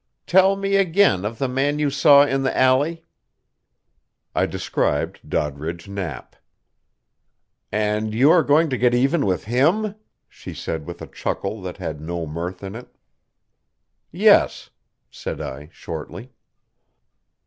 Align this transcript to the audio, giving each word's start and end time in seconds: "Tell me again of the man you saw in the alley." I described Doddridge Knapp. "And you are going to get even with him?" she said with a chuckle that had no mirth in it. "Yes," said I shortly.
"Tell 0.25 0.55
me 0.55 0.77
again 0.77 1.23
of 1.25 1.37
the 1.37 1.47
man 1.47 1.77
you 1.77 1.91
saw 1.91 2.23
in 2.23 2.41
the 2.41 2.57
alley." 2.57 3.05
I 4.33 4.47
described 4.47 5.19
Doddridge 5.29 5.87
Knapp. 5.87 6.35
"And 7.71 8.11
you 8.11 8.31
are 8.31 8.41
going 8.41 8.71
to 8.71 8.79
get 8.79 8.95
even 8.95 9.27
with 9.27 9.43
him?" 9.43 9.93
she 10.27 10.55
said 10.55 10.87
with 10.87 11.03
a 11.03 11.07
chuckle 11.07 11.61
that 11.61 11.77
had 11.77 12.01
no 12.01 12.25
mirth 12.25 12.63
in 12.63 12.73
it. 12.73 12.95
"Yes," 14.09 14.71
said 15.11 15.39
I 15.39 15.69
shortly. 15.71 16.31